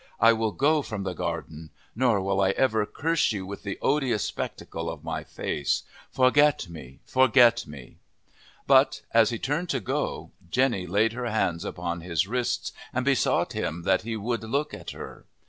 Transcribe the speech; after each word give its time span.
I 0.19 0.33
will 0.33 0.51
go 0.51 0.81
from 0.81 1.03
the 1.03 1.13
garden. 1.13 1.69
Nor 1.95 2.21
will 2.21 2.41
I 2.41 2.49
ever 2.57 2.87
curse 2.87 3.31
you 3.31 3.45
with 3.45 3.61
the 3.61 3.77
odious 3.83 4.23
spectacle 4.23 4.89
of 4.89 5.03
my 5.03 5.23
face. 5.23 5.83
Forget 6.09 6.67
me, 6.67 7.01
forget 7.05 7.67
me." 7.67 7.99
But, 8.65 9.03
as 9.11 9.29
he 9.29 9.37
turned 9.37 9.69
to 9.69 9.79
go, 9.79 10.31
Jenny 10.49 10.87
laid 10.87 11.13
her 11.13 11.29
hands 11.29 11.63
upon 11.63 12.01
his 12.01 12.27
wrists 12.27 12.71
and 12.91 13.05
besought 13.05 13.53
him 13.53 13.83
that 13.83 14.01
he 14.01 14.17
would 14.17 14.43
look 14.43 14.73
at 14.73 14.89
her. 14.89 15.27